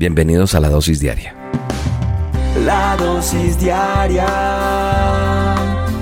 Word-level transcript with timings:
Bienvenidos 0.00 0.54
a 0.54 0.60
la 0.60 0.70
dosis 0.70 0.98
diaria. 0.98 1.34
La 2.64 2.96
dosis 2.96 3.60
diaria 3.60 4.24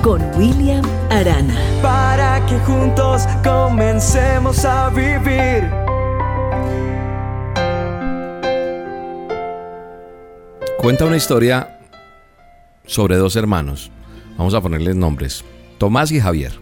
con 0.04 0.22
William 0.36 0.84
Arana. 1.10 1.58
Para 1.82 2.46
que 2.46 2.56
juntos 2.60 3.24
comencemos 3.42 4.64
a 4.64 4.90
vivir. 4.90 5.68
Cuenta 10.76 11.04
una 11.04 11.16
historia 11.16 11.80
sobre 12.86 13.16
dos 13.16 13.34
hermanos. 13.34 13.90
Vamos 14.36 14.54
a 14.54 14.60
ponerles 14.60 14.94
nombres. 14.94 15.44
Tomás 15.78 16.12
y 16.12 16.20
Javier. 16.20 16.52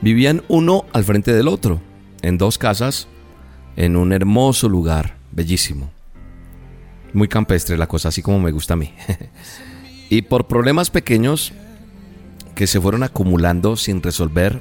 Vivían 0.00 0.44
uno 0.46 0.84
al 0.92 1.02
frente 1.02 1.32
del 1.32 1.48
otro, 1.48 1.80
en 2.22 2.38
dos 2.38 2.56
casas, 2.56 3.08
en 3.74 3.96
un 3.96 4.12
hermoso 4.12 4.68
lugar, 4.68 5.16
bellísimo. 5.32 5.90
Muy 7.12 7.28
campestre 7.28 7.76
la 7.76 7.86
cosa, 7.86 8.08
así 8.08 8.22
como 8.22 8.40
me 8.40 8.52
gusta 8.52 8.74
a 8.74 8.76
mí. 8.76 8.92
y 10.10 10.22
por 10.22 10.46
problemas 10.46 10.90
pequeños 10.90 11.52
que 12.54 12.66
se 12.66 12.80
fueron 12.80 13.02
acumulando 13.02 13.76
sin 13.76 14.02
resolver, 14.02 14.60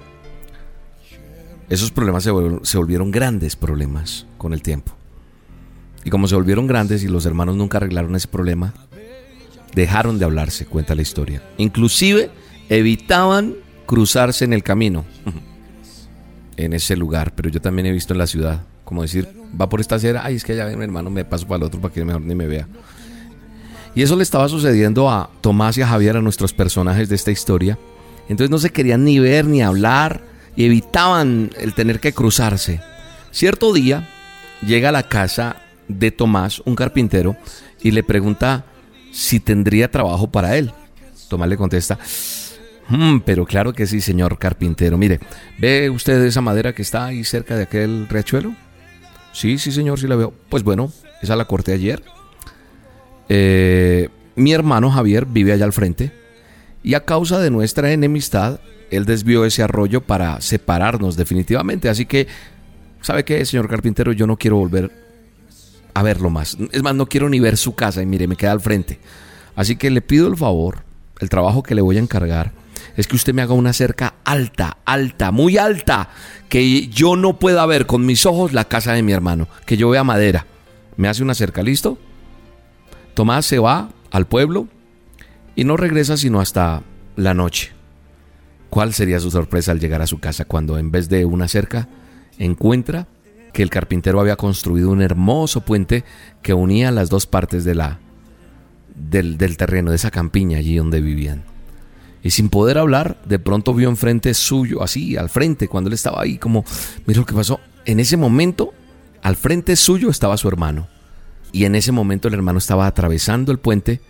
esos 1.70 1.91
problemas 1.91 2.23
se 2.23 2.31
volvieron, 2.77 3.12
grandes 3.12 3.55
problemas 3.55 4.25
con 4.38 4.53
el 4.53 4.62
tiempo. 4.62 4.94
Y 6.03 6.09
como 6.09 6.27
se 6.27 6.35
volvieron 6.35 6.66
grandes 6.66 7.03
y 7.03 7.08
los 7.08 7.25
hermanos 7.25 7.55
nunca 7.55 7.77
arreglaron 7.77 8.16
ese 8.16 8.27
problema, 8.27 8.73
dejaron 9.75 10.17
de 10.17 10.25
hablarse, 10.25 10.66
cuenta 10.66 10.95
la 10.95 11.02
historia. 11.02 11.44
Inclusive 11.58 12.31
evitaban 12.70 13.55
cruzarse 13.86 14.45
en 14.45 14.53
el 14.53 14.63
camino, 14.63 15.05
en 16.58 16.73
ese 16.73 16.95
lugar, 16.95 17.36
pero 17.36 17.50
yo 17.50 17.61
también 17.61 17.86
he 17.86 17.91
visto 17.91 18.13
en 18.13 18.20
la 18.20 18.27
ciudad 18.27 18.63
como 18.89 19.03
decir, 19.03 19.29
va 19.59 19.70
por 19.70 19.81
esta 19.81 19.95
acera, 19.95 20.23
ay, 20.25 20.38
es 20.38 20.43
que 20.43 20.53
allá 20.53 20.75
mi 20.75 20.84
hermano, 20.84 21.11
me 21.11 21.23
paso 21.23 21.45
para 21.45 21.57
el 21.57 21.63
otro 21.63 21.80
para 21.80 21.93
que 21.93 22.03
mejor 22.03 22.23
ni 22.23 22.34
me 22.34 22.47
vea. 22.47 22.67
Y 23.93 24.02
eso 24.02 24.16
le 24.16 24.23
estaba 24.23 24.49
sucediendo 24.49 25.11
a 25.11 25.30
Tomás 25.41 25.77
y 25.77 25.83
a 25.83 25.88
Javier, 25.88 26.17
a 26.17 26.22
nuestros 26.23 26.53
personajes 26.53 27.08
de 27.08 27.16
esta 27.16 27.30
historia. 27.30 27.77
Entonces 28.30 28.49
no 28.49 28.58
se 28.58 28.72
querían 28.72 29.03
ni 29.03 29.19
ver 29.19 29.45
ni 29.45 29.61
hablar 29.61 30.22
y 30.55 30.66
evitaban 30.66 31.52
el 31.59 31.75
tener 31.75 31.99
que 31.99 32.14
cruzarse. 32.14 32.81
Cierto 33.30 33.73
día 33.73 34.09
llega 34.66 34.89
a 34.89 34.92
la 34.92 35.03
casa 35.03 35.58
de 35.88 36.09
Tomás, 36.09 36.64
un 36.66 36.73
carpintero, 36.73 37.38
y 37.83 37.92
le 37.92 38.02
pregunta 38.02 38.66
si 39.11 39.39
tendría 39.39 39.92
trabajo 39.92 40.31
para 40.31 40.58
él. 40.58 40.71
Tomás 41.27 41.47
le 41.47 41.58
contesta, 41.58 41.99
Mm, 42.89 43.19
pero 43.19 43.45
claro 43.45 43.71
que 43.73 43.86
sí, 43.86 44.02
señor 44.02 44.38
carpintero. 44.39 44.97
Mire, 44.97 45.19
¿ve 45.59 45.89
usted 45.89 46.21
esa 46.23 46.42
madera 46.42 46.73
que 46.73 46.81
está 46.81 47.05
ahí 47.05 47.23
cerca 47.23 47.55
de 47.55 47.64
aquel 47.64 48.08
riachuelo? 48.09 48.55
Sí, 49.33 49.58
sí, 49.58 49.72
señor, 49.72 49.99
sí 49.99 50.08
la 50.08 50.16
veo. 50.16 50.33
Pues 50.49 50.63
bueno, 50.63 50.91
esa 51.22 51.35
la 51.35 51.45
corté 51.45 51.73
ayer. 51.73 52.03
Eh, 53.30 54.09
mi 54.36 54.53
hermano 54.53 54.89
Javier 54.89 55.25
vive 55.25 55.53
allá 55.53 55.66
al 55.66 55.73
frente 55.73 56.11
y 56.83 56.94
a 56.94 57.05
causa 57.05 57.39
de 57.39 57.52
nuestra 57.52 57.91
enemistad, 57.91 58.59
él 58.89 59.05
desvió 59.05 59.45
ese 59.45 59.61
arroyo 59.61 60.02
para 60.02 60.41
separarnos 60.41 61.16
definitivamente. 61.16 61.89
Así 61.89 62.05
que, 62.05 62.27
¿sabe 63.02 63.23
qué, 63.23 63.44
señor 63.45 63.69
carpintero? 63.69 64.11
Yo 64.13 64.25
no 64.25 64.38
quiero 64.38 64.58
volver 64.58 64.91
a 65.93 66.03
verlo 66.03 66.30
más. 66.30 66.58
Es 66.71 66.81
más, 66.81 66.95
no 66.95 67.05
quiero 67.05 67.30
ni 67.30 67.39
ver 67.39 67.58
su 67.58 67.75
casa 67.75 68.02
y 68.02 68.05
mire, 68.05 68.27
me 68.27 68.36
queda 68.36 68.52
al 68.52 68.61
frente. 68.61 68.99
Así 69.55 69.75
que 69.75 69.89
le 69.89 70.02
pido 70.02 70.27
el 70.27 70.38
favor, 70.38 70.83
el 71.19 71.30
trabajo 71.30 71.64
que 71.64 71.75
le 71.75 71.81
voy 71.81 71.97
a 71.97 72.02
encargar 72.02 72.53
es 72.95 73.08
que 73.08 73.16
usted 73.16 73.33
me 73.33 73.41
haga 73.41 73.53
una 73.53 73.73
cerca 73.73 74.16
alta, 74.23 74.77
alta, 74.85 75.31
muy 75.31 75.58
alta, 75.58 76.09
que 76.49 76.88
yo 76.88 77.16
no 77.16 77.39
pueda 77.39 77.66
ver 77.66 77.86
con 77.86 78.05
mis 78.05 78.25
ojos 78.25 78.53
la 78.53 78.66
casa 78.66 78.94
de 78.94 79.03
mi 79.03 79.11
hermano, 79.11 79.47
que 79.66 79.77
yo 79.77 79.89
vea 79.89 80.03
madera. 80.03 80.45
Me 80.97 81.08
hace 81.08 81.23
una 81.23 81.33
cerca, 81.33 81.63
¿listo? 81.63 81.97
Tomás 83.13 83.45
se 83.45 83.59
va 83.59 83.89
al 84.11 84.27
pueblo 84.27 84.67
y 85.55 85.63
no 85.63 85.77
regresa 85.77 86.17
sino 86.17 86.39
hasta 86.39 86.83
la 87.16 87.33
noche. 87.33 87.71
¿Cuál 88.69 88.93
sería 88.93 89.19
su 89.19 89.31
sorpresa 89.31 89.71
al 89.71 89.80
llegar 89.80 90.02
a 90.02 90.08
su 90.08 90.20
casa 90.20 90.45
cuando 90.45 90.77
en 90.77 90.92
vez 90.92 91.09
de 91.09 91.25
una 91.25 91.48
cerca 91.48 91.87
encuentra 92.37 93.08
que 93.52 93.64
el 93.64 93.70
carpintero 93.70 94.20
había 94.20 94.36
construido 94.36 94.92
un 94.92 95.02
hermoso 95.02 95.61
puente 95.61 96.04
que 96.42 96.54
unía 96.54 96.92
las 96.92 97.09
dos 97.09 97.25
partes 97.25 97.65
de 97.65 97.75
la, 97.75 97.99
del, 98.95 99.37
del 99.37 99.58
terreno, 99.58 99.89
de 99.89 99.95
esa 99.95 100.11
campiña 100.11 100.59
allí 100.59 100.75
donde 100.75 101.02
vivían? 101.02 101.43
Y 102.21 102.31
sin 102.31 102.49
poder 102.49 102.77
hablar, 102.77 103.21
de 103.25 103.39
pronto 103.39 103.73
vio 103.73 103.89
enfrente 103.89 104.33
suyo, 104.33 104.83
así, 104.83 105.15
al 105.15 105.30
frente, 105.30 105.67
cuando 105.67 105.87
él 105.87 105.93
estaba 105.93 106.21
ahí, 106.21 106.37
como, 106.37 106.65
mira 107.05 107.21
lo 107.21 107.25
que 107.25 107.33
pasó. 107.33 107.59
En 107.85 107.99
ese 107.99 108.17
momento, 108.17 108.73
al 109.21 109.35
frente 109.35 109.75
suyo 109.75 110.09
estaba 110.09 110.37
su 110.37 110.47
hermano. 110.47 110.87
Y 111.52 111.65
en 111.65 111.75
ese 111.75 111.91
momento 111.91 112.27
el 112.27 112.33
hermano 112.33 112.59
estaba 112.59 112.87
atravesando 112.87 113.52
el 113.52 113.59
puente 113.59 114.02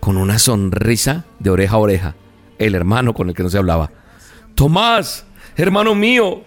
con 0.00 0.16
una 0.16 0.38
sonrisa 0.38 1.24
de 1.38 1.50
oreja 1.50 1.76
a 1.76 1.78
oreja. 1.78 2.16
El 2.58 2.74
hermano 2.74 3.14
con 3.14 3.28
el 3.28 3.34
que 3.34 3.42
no 3.42 3.50
se 3.50 3.58
hablaba. 3.58 3.90
Tomás, 4.54 5.24
hermano 5.56 5.94
mío, 5.94 6.42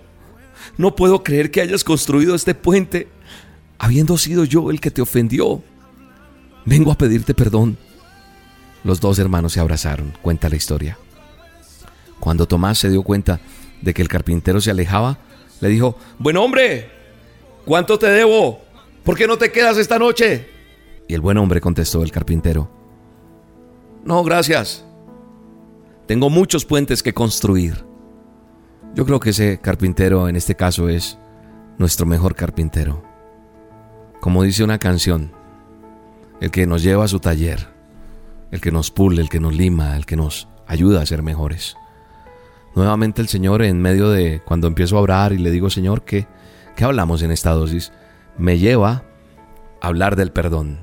no 0.78 0.96
puedo 0.96 1.23
creer 1.23 1.52
que 1.52 1.62
hayas 1.62 1.84
construido 1.84 2.35
este 2.35 2.53
puente 2.53 3.08
habiendo 3.79 4.18
sido 4.18 4.44
yo 4.44 4.69
el 4.69 4.81
que 4.81 4.91
te 4.91 5.02
ofendió. 5.02 5.63
Vengo 6.66 6.91
a 6.91 6.97
pedirte 6.97 7.34
perdón 7.34 7.78
los 8.84 9.00
dos 9.00 9.19
hermanos 9.19 9.53
se 9.53 9.59
abrazaron, 9.59 10.14
cuenta 10.22 10.50
la 10.50 10.56
historia. 10.56 10.97
Cuando 12.19 12.47
Tomás 12.47 12.78
se 12.78 12.90
dio 12.90 13.03
cuenta 13.03 13.40
de 13.81 13.94
que 13.94 14.02
el 14.02 14.08
carpintero 14.08 14.62
se 14.62 14.72
alejaba, 14.72 15.18
le 15.59 15.69
dijo, 15.69 15.97
buen 16.19 16.38
hombre, 16.38 16.90
¿cuánto 17.66 17.97
te 17.97 18.08
debo? 18.08 18.62
¿Por 19.03 19.18
qué 19.18 19.28
no 19.28 19.38
te 19.38 19.52
quedas 19.52 19.78
esta 19.78 19.97
noche? 19.97 20.47
Y 21.08 21.14
el 21.14 21.22
buen 21.22 21.38
hombre 21.38 21.62
contestó 21.62 22.03
el 22.03 22.12
carpintero, 22.12 22.70
no, 24.03 24.24
gracias. 24.24 24.84
Tengo 26.08 26.30
muchos 26.30 26.66
puentes 26.66 27.03
que 27.03 27.14
construir. 27.14 27.86
Yo 28.96 29.06
creo 29.06 29.20
que 29.20 29.30
ese 29.30 29.59
carpintero 29.62 30.28
en 30.28 30.36
este 30.36 30.56
caso 30.56 30.90
es 30.90 31.18
nuestro 31.78 32.06
mejor 32.06 32.36
carpintero. 32.36 33.03
Como 34.20 34.44
dice 34.44 34.64
una 34.64 34.80
canción, 34.80 35.31
el 36.41 36.52
que 36.52 36.66
nos 36.66 36.81
lleva 36.81 37.06
a 37.06 37.08
su 37.08 37.20
taller 37.20 37.68
el 38.52 38.62
que 38.62 38.72
nos 38.72 38.92
pule, 38.92 39.22
el 39.22 39.30
que 39.30 39.40
nos 39.40 39.56
lima, 39.56 39.96
el 39.96 40.06
que 40.06 40.16
nos 40.16 40.48
ayuda 40.68 41.02
a 41.02 41.06
ser 41.06 41.24
mejores. 41.24 41.76
Nuevamente 42.76 43.22
el 43.22 43.28
Señor 43.28 43.62
en 43.64 43.82
medio 43.82 44.10
de 44.10 44.42
cuando 44.46 44.68
empiezo 44.68 44.98
a 44.98 45.02
orar 45.02 45.34
y 45.34 45.38
le 45.38 45.52
digo, 45.52 45.70
Señor, 45.70 46.04
¿qué, 46.04 46.28
qué 46.76 46.84
hablamos 46.84 47.22
en 47.22 47.32
esta 47.32 47.52
dosis? 47.52 47.92
Me 48.38 48.60
lleva 48.60 49.04
a 49.82 49.88
hablar 49.88 50.16
del 50.16 50.32
perdón, 50.32 50.80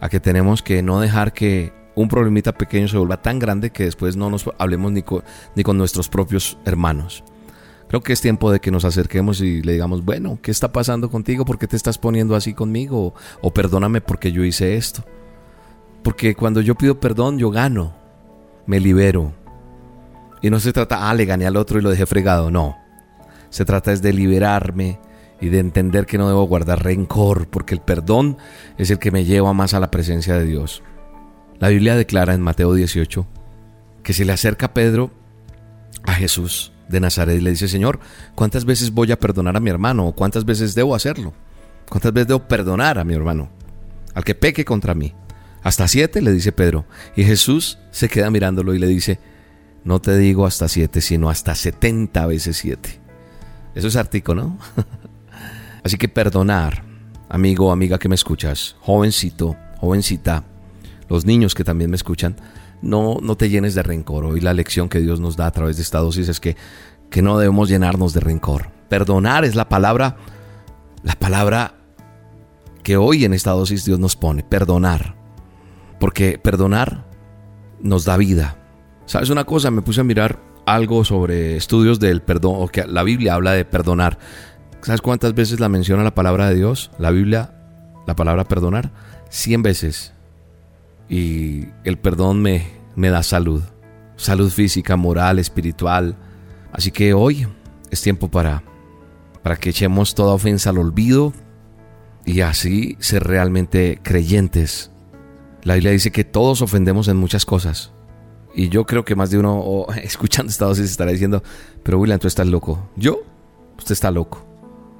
a 0.00 0.08
que 0.08 0.20
tenemos 0.20 0.62
que 0.62 0.82
no 0.82 1.00
dejar 1.00 1.32
que 1.32 1.72
un 1.94 2.08
problemita 2.08 2.52
pequeño 2.52 2.88
se 2.88 2.96
vuelva 2.96 3.22
tan 3.22 3.38
grande 3.38 3.70
que 3.70 3.84
después 3.84 4.16
no 4.16 4.30
nos 4.30 4.48
hablemos 4.58 4.92
ni 4.92 5.02
con, 5.02 5.22
ni 5.54 5.62
con 5.62 5.78
nuestros 5.78 6.08
propios 6.08 6.58
hermanos. 6.64 7.22
Creo 7.88 8.00
que 8.00 8.14
es 8.14 8.22
tiempo 8.22 8.50
de 8.50 8.58
que 8.58 8.70
nos 8.70 8.86
acerquemos 8.86 9.42
y 9.42 9.60
le 9.60 9.72
digamos, 9.72 10.02
bueno, 10.02 10.38
¿qué 10.40 10.50
está 10.50 10.72
pasando 10.72 11.10
contigo? 11.10 11.44
¿Por 11.44 11.58
qué 11.58 11.66
te 11.66 11.76
estás 11.76 11.98
poniendo 11.98 12.34
así 12.34 12.54
conmigo? 12.54 13.14
O, 13.42 13.52
perdóname 13.52 14.00
porque 14.00 14.32
yo 14.32 14.44
hice 14.44 14.76
esto. 14.76 15.04
Porque 16.02 16.34
cuando 16.34 16.60
yo 16.60 16.74
pido 16.74 16.98
perdón, 16.98 17.38
yo 17.38 17.50
gano, 17.50 17.94
me 18.66 18.80
libero. 18.80 19.32
Y 20.40 20.50
no 20.50 20.58
se 20.58 20.72
trata, 20.72 21.08
ah, 21.08 21.14
le 21.14 21.24
gané 21.24 21.46
al 21.46 21.56
otro 21.56 21.78
y 21.78 21.82
lo 21.82 21.90
dejé 21.90 22.06
fregado, 22.06 22.50
no. 22.50 22.76
Se 23.50 23.64
trata 23.64 23.92
es 23.92 24.02
de 24.02 24.12
liberarme 24.12 24.98
y 25.40 25.48
de 25.48 25.58
entender 25.58 26.06
que 26.06 26.18
no 26.18 26.28
debo 26.28 26.44
guardar 26.44 26.82
rencor, 26.82 27.48
porque 27.48 27.74
el 27.74 27.80
perdón 27.80 28.38
es 28.78 28.90
el 28.90 28.98
que 28.98 29.10
me 29.10 29.24
lleva 29.24 29.52
más 29.52 29.74
a 29.74 29.80
la 29.80 29.90
presencia 29.90 30.34
de 30.34 30.46
Dios. 30.46 30.82
La 31.58 31.68
Biblia 31.68 31.94
declara 31.94 32.34
en 32.34 32.40
Mateo 32.40 32.74
18 32.74 33.26
que 34.02 34.12
se 34.12 34.24
le 34.24 34.32
acerca 34.32 34.74
Pedro 34.74 35.12
a 36.04 36.14
Jesús 36.14 36.72
de 36.88 37.00
Nazaret 37.00 37.38
y 37.38 37.40
le 37.40 37.50
dice, 37.50 37.68
Señor, 37.68 38.00
¿cuántas 38.34 38.64
veces 38.64 38.92
voy 38.92 39.12
a 39.12 39.18
perdonar 39.18 39.56
a 39.56 39.60
mi 39.60 39.70
hermano? 39.70 40.08
¿O 40.08 40.12
cuántas 40.12 40.44
veces 40.44 40.74
debo 40.74 40.94
hacerlo? 40.94 41.32
¿Cuántas 41.88 42.12
veces 42.12 42.28
debo 42.28 42.46
perdonar 42.48 42.98
a 42.98 43.04
mi 43.04 43.14
hermano? 43.14 43.48
Al 44.14 44.24
que 44.24 44.34
peque 44.34 44.64
contra 44.64 44.94
mí. 44.94 45.14
Hasta 45.62 45.88
siete, 45.88 46.22
le 46.22 46.32
dice 46.32 46.52
Pedro. 46.52 46.84
Y 47.16 47.24
Jesús 47.24 47.78
se 47.90 48.08
queda 48.08 48.30
mirándolo 48.30 48.74
y 48.74 48.78
le 48.78 48.86
dice, 48.86 49.18
no 49.84 50.00
te 50.00 50.16
digo 50.16 50.46
hasta 50.46 50.68
siete, 50.68 51.00
sino 51.00 51.30
hasta 51.30 51.54
setenta 51.54 52.26
veces 52.26 52.56
siete. 52.56 53.00
Eso 53.74 53.88
es 53.88 53.96
artico, 53.96 54.34
¿no? 54.34 54.58
Así 55.84 55.96
que 55.96 56.08
perdonar, 56.08 56.84
amigo 57.28 57.72
amiga 57.72 57.98
que 57.98 58.08
me 58.08 58.14
escuchas, 58.14 58.76
jovencito, 58.80 59.56
jovencita, 59.78 60.44
los 61.08 61.24
niños 61.24 61.54
que 61.54 61.64
también 61.64 61.90
me 61.90 61.96
escuchan, 61.96 62.36
no, 62.82 63.18
no 63.22 63.36
te 63.36 63.48
llenes 63.48 63.74
de 63.74 63.82
rencor. 63.82 64.24
Hoy 64.24 64.40
la 64.40 64.54
lección 64.54 64.88
que 64.88 65.00
Dios 65.00 65.20
nos 65.20 65.36
da 65.36 65.46
a 65.46 65.52
través 65.52 65.76
de 65.76 65.82
esta 65.82 65.98
dosis 65.98 66.28
es 66.28 66.40
que, 66.40 66.56
que 67.10 67.22
no 67.22 67.38
debemos 67.38 67.68
llenarnos 67.68 68.12
de 68.12 68.20
rencor. 68.20 68.70
Perdonar 68.88 69.44
es 69.44 69.54
la 69.54 69.68
palabra, 69.68 70.16
la 71.02 71.14
palabra 71.14 71.74
que 72.82 72.96
hoy 72.96 73.24
en 73.24 73.34
esta 73.34 73.52
dosis 73.52 73.84
Dios 73.84 73.98
nos 73.98 74.16
pone, 74.16 74.42
perdonar. 74.42 75.21
Porque 76.02 76.36
perdonar 76.36 77.04
nos 77.80 78.04
da 78.04 78.16
vida. 78.16 78.56
¿Sabes 79.06 79.30
una 79.30 79.44
cosa? 79.44 79.70
Me 79.70 79.82
puse 79.82 80.00
a 80.00 80.04
mirar 80.04 80.40
algo 80.66 81.04
sobre 81.04 81.56
estudios 81.56 82.00
del 82.00 82.22
perdón, 82.22 82.68
que 82.70 82.84
la 82.88 83.04
Biblia 83.04 83.34
habla 83.34 83.52
de 83.52 83.64
perdonar. 83.64 84.18
¿Sabes 84.80 85.00
cuántas 85.00 85.32
veces 85.34 85.60
la 85.60 85.68
menciona 85.68 86.02
la 86.02 86.12
palabra 86.12 86.48
de 86.48 86.56
Dios? 86.56 86.90
La 86.98 87.12
Biblia 87.12 87.54
la 88.04 88.16
palabra 88.16 88.42
perdonar 88.42 88.90
100 89.30 89.62
veces 89.62 90.12
y 91.08 91.66
el 91.84 91.98
perdón 91.98 92.42
me, 92.42 92.66
me 92.96 93.10
da 93.10 93.22
salud, 93.22 93.62
salud 94.16 94.50
física, 94.50 94.96
moral, 94.96 95.38
espiritual. 95.38 96.16
Así 96.72 96.90
que 96.90 97.14
hoy 97.14 97.46
es 97.92 98.02
tiempo 98.02 98.28
para, 98.28 98.64
para 99.44 99.54
que 99.54 99.70
echemos 99.70 100.16
toda 100.16 100.34
ofensa 100.34 100.70
al 100.70 100.78
olvido 100.78 101.32
y 102.24 102.40
así 102.40 102.96
ser 102.98 103.22
realmente 103.22 104.00
creyentes. 104.02 104.90
La 105.62 105.74
Biblia 105.74 105.92
dice 105.92 106.10
que 106.10 106.24
todos 106.24 106.62
ofendemos 106.62 107.08
en 107.08 107.16
muchas 107.16 107.44
cosas. 107.46 107.92
Y 108.54 108.68
yo 108.68 108.84
creo 108.84 109.04
que 109.04 109.14
más 109.14 109.30
de 109.30 109.38
uno 109.38 109.86
escuchando 110.02 110.50
esta 110.50 110.66
dosis 110.66 110.90
estará 110.90 111.10
diciendo, 111.10 111.42
pero 111.82 111.98
William, 111.98 112.18
tú 112.18 112.28
estás 112.28 112.46
loco. 112.46 112.90
Yo, 112.96 113.22
usted 113.78 113.92
está 113.92 114.10
loco. 114.10 114.46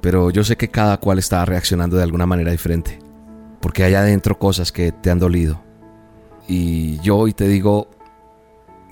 Pero 0.01 0.31
yo 0.31 0.43
sé 0.43 0.57
que 0.57 0.69
cada 0.69 0.97
cual 0.97 1.19
está 1.19 1.45
reaccionando 1.45 1.95
de 1.97 2.03
alguna 2.03 2.25
manera 2.25 2.51
diferente. 2.51 2.99
Porque 3.61 3.83
hay 3.83 3.93
adentro 3.93 4.37
cosas 4.37 4.71
que 4.71 4.91
te 4.91 5.09
han 5.09 5.19
dolido. 5.19 5.61
Y 6.47 6.99
yo 6.99 7.17
hoy 7.17 7.33
te 7.33 7.47
digo 7.47 7.89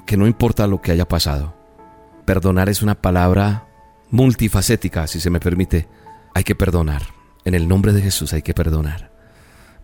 que 0.05 0.15
no 0.15 0.27
importa 0.27 0.67
lo 0.67 0.81
que 0.81 0.91
haya 0.91 1.07
pasado. 1.07 1.53
Perdonar 2.25 2.69
es 2.69 2.81
una 2.81 2.95
palabra 2.95 3.67
multifacética, 4.09 5.07
si 5.07 5.19
se 5.19 5.29
me 5.29 5.41
permite. 5.41 5.87
Hay 6.33 6.43
que 6.43 6.55
perdonar. 6.55 7.01
En 7.43 7.55
el 7.55 7.67
nombre 7.67 7.91
de 7.91 8.01
Jesús 8.01 8.31
hay 8.31 8.41
que 8.41 8.53
perdonar. 8.53 9.11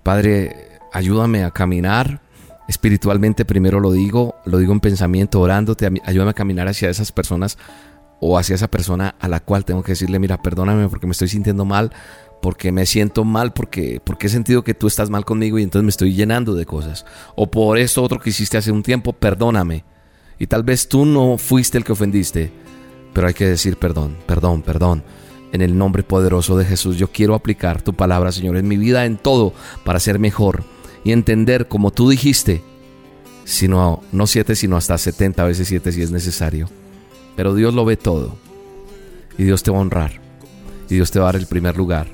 Padre, 0.03 0.66
ayúdame 0.97 1.43
a 1.43 1.51
caminar 1.51 2.21
espiritualmente, 2.67 3.45
primero 3.45 3.79
lo 3.79 3.91
digo, 3.91 4.35
lo 4.45 4.57
digo 4.57 4.73
en 4.73 4.79
pensamiento, 4.79 5.39
orándote, 5.39 5.89
ayúdame 6.03 6.31
a 6.31 6.33
caminar 6.33 6.67
hacia 6.67 6.89
esas 6.89 7.11
personas 7.11 7.57
o 8.19 8.37
hacia 8.37 8.55
esa 8.55 8.67
persona 8.67 9.15
a 9.19 9.27
la 9.27 9.39
cual 9.39 9.63
tengo 9.63 9.83
que 9.83 9.91
decirle, 9.91 10.17
mira, 10.17 10.41
perdóname 10.41 10.89
porque 10.89 11.05
me 11.05 11.11
estoy 11.11 11.27
sintiendo 11.27 11.65
mal, 11.65 11.93
porque 12.41 12.71
me 12.71 12.87
siento 12.87 13.23
mal, 13.23 13.53
porque, 13.53 14.01
porque 14.03 14.25
he 14.25 14.29
sentido 14.29 14.63
que 14.63 14.73
tú 14.73 14.87
estás 14.87 15.09
mal 15.11 15.23
conmigo 15.23 15.59
y 15.59 15.63
entonces 15.63 15.83
me 15.83 15.91
estoy 15.91 16.13
llenando 16.13 16.55
de 16.55 16.65
cosas. 16.65 17.05
O 17.35 17.49
por 17.49 17.77
esto 17.77 18.01
otro 18.01 18.19
que 18.19 18.31
hiciste 18.31 18.57
hace 18.57 18.71
un 18.71 18.81
tiempo, 18.81 19.13
perdóname. 19.13 19.85
Y 20.39 20.47
tal 20.47 20.63
vez 20.63 20.89
tú 20.89 21.05
no 21.05 21.37
fuiste 21.37 21.77
el 21.77 21.83
que 21.83 21.91
ofendiste, 21.91 22.51
pero 23.13 23.27
hay 23.27 23.33
que 23.35 23.47
decir 23.47 23.77
perdón, 23.77 24.17
perdón, 24.25 24.63
perdón. 24.63 25.03
En 25.53 25.61
el 25.61 25.77
nombre 25.77 26.03
poderoso 26.03 26.57
de 26.57 26.65
Jesús, 26.65 26.97
yo 26.97 27.09
quiero 27.11 27.33
aplicar 27.33 27.81
tu 27.81 27.93
palabra, 27.93 28.31
Señor, 28.33 28.57
en 28.57 28.67
mi 28.67 28.77
vida, 28.77 29.05
en 29.05 29.15
todo, 29.17 29.53
para 29.85 29.99
ser 29.99 30.19
mejor 30.19 30.65
y 31.07 31.13
entender, 31.13 31.69
como 31.69 31.91
tú 31.91 32.09
dijiste, 32.09 32.61
sino 33.45 34.03
no 34.11 34.27
siete, 34.27 34.57
sino 34.57 34.75
hasta 34.75 34.97
70 34.97 35.41
veces 35.45 35.69
siete 35.69 35.93
si 35.93 36.01
es 36.01 36.11
necesario. 36.11 36.69
Pero 37.37 37.55
Dios 37.55 37.73
lo 37.73 37.85
ve 37.85 37.95
todo. 37.95 38.35
Y 39.37 39.45
Dios 39.45 39.63
te 39.63 39.71
va 39.71 39.77
a 39.77 39.81
honrar. 39.81 40.19
Y 40.89 40.95
Dios 40.95 41.09
te 41.09 41.19
va 41.19 41.29
a 41.29 41.31
dar 41.31 41.39
el 41.39 41.47
primer 41.47 41.77
lugar. 41.77 42.07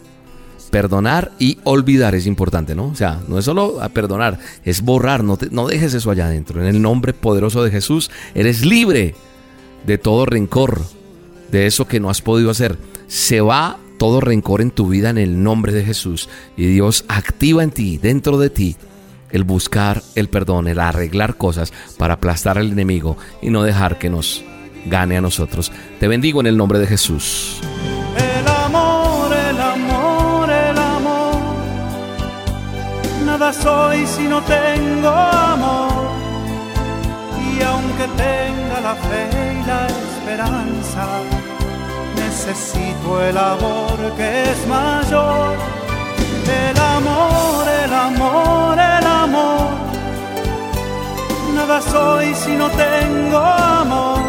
Perdonar 0.70 1.32
y 1.40 1.58
olvidar 1.64 2.14
es 2.14 2.28
importante, 2.28 2.76
¿no? 2.76 2.86
O 2.86 2.96
sea, 2.96 3.20
no 3.28 3.40
es 3.40 3.46
solo 3.46 3.80
perdonar, 3.92 4.38
es 4.64 4.84
borrar, 4.84 5.24
no, 5.24 5.40
no 5.50 5.66
dejes 5.66 5.96
eso 5.96 6.12
allá 6.12 6.28
adentro. 6.28 6.62
En 6.62 6.68
el 6.68 6.80
nombre 6.80 7.14
poderoso 7.14 7.64
de 7.64 7.72
Jesús, 7.72 8.12
eres 8.36 8.64
libre 8.64 9.16
de 9.88 9.98
todo 9.98 10.28
rencor, 10.28 10.84
de 11.52 11.66
eso 11.66 11.88
que 11.88 12.00
no 12.00 12.12
has 12.12 12.22
podido 12.22 12.52
hacer. 12.52 12.78
Se 13.08 13.42
va 13.42 13.80
todo 14.04 14.20
rencor 14.20 14.60
en 14.60 14.70
tu 14.70 14.90
vida 14.90 15.12
en 15.12 15.18
el 15.18 15.44
nombre 15.44 15.72
de 15.72 15.86
Jesús. 15.86 16.28
Y 16.58 16.66
Dios 16.66 17.06
activa 17.08 17.64
en 17.64 17.72
ti, 17.72 17.98
dentro 17.98 18.38
de 18.38 18.50
ti, 18.50 18.76
el 19.32 19.46
buscar 19.46 20.04
el 20.16 20.28
perdón, 20.28 20.68
el 20.68 20.82
arreglar 20.82 21.38
cosas 21.38 21.72
para 21.98 22.16
aplastar 22.16 22.58
al 22.58 22.70
enemigo 22.70 23.16
y 23.42 23.50
no 23.50 23.64
dejar 23.64 24.00
que 24.00 24.10
nos 24.10 24.44
gane 24.88 25.16
a 25.16 25.22
nosotros. 25.22 25.72
Te 26.02 26.10
bendigo 26.10 26.42
en 26.42 26.48
el 26.48 26.58
nombre 26.58 26.80
de 26.80 26.88
Jesús. 26.88 27.62
El 28.18 28.46
amor, 28.46 29.32
el 29.32 29.62
amor, 29.62 30.52
el 30.52 30.78
amor. 30.78 31.36
Nada 33.26 33.54
soy 33.54 34.06
si 34.06 34.24
no 34.24 34.42
tengo 34.42 35.08
amor. 35.08 36.10
Y 37.40 37.64
aunque 37.64 38.04
tenga 38.18 38.82
la 38.82 38.96
fe 38.96 39.30
y 39.32 39.66
la 39.66 39.88
esperanza, 39.88 41.08
necesito 42.34 43.22
el 43.22 43.38
amor 43.38 43.98
que 44.18 44.44
es 44.52 44.68
mayor. 44.68 45.56
El 46.66 46.78
amor, 46.96 47.64
el 47.84 47.94
amor, 47.94 48.78
el 48.98 49.06
amor. 49.06 49.68
Nada 51.56 51.80
soy 51.82 52.34
si 52.34 52.54
no 52.62 52.68
tengo 52.70 53.38
amor 53.38 54.22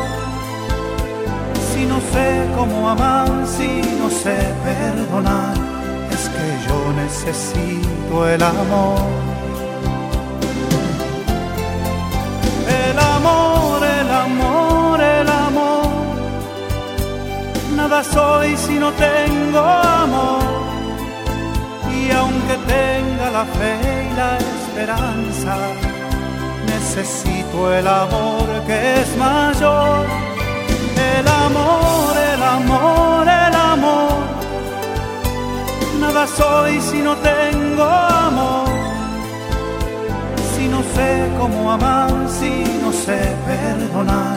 si 1.73 1.87
no 1.87 1.99
sé 2.13 2.29
cómo 2.57 2.89
amar, 2.89 3.29
si 3.47 3.83
no 4.01 4.09
sé 4.09 4.37
perdonar, 4.65 5.57
es 6.15 6.29
que 6.35 6.47
yo 6.67 6.79
necesito 7.03 8.29
el 8.29 8.43
amor. 8.43 9.34
Soy 18.13 18.57
si 18.57 18.75
no 18.79 18.91
tengo 18.93 19.61
amor. 19.61 20.43
Y 21.99 22.11
aunque 22.11 22.55
tenga 22.75 23.31
la 23.31 23.45
fe 23.45 23.75
y 24.11 24.17
la 24.17 24.39
esperanza, 24.39 25.57
necesito 26.67 27.73
el 27.73 27.87
amor 27.87 28.47
que 28.67 29.01
es 29.01 29.17
mayor 29.17 30.25
el 30.97 31.29
amor, 31.29 32.17
el 32.17 32.43
amor, 32.43 33.27
el 33.29 33.55
amor. 33.55 34.13
Nada 36.01 36.27
soy 36.27 36.81
si 36.81 36.99
no 37.01 37.17
tengo 37.17 37.85
amor. 37.85 38.69
Si 40.55 40.69
no 40.69 40.83
sé 40.95 41.31
cómo 41.39 41.73
amar, 41.73 42.11
si 42.29 42.65
no 42.83 42.93
sé 42.93 43.19
perdonar, 43.47 44.37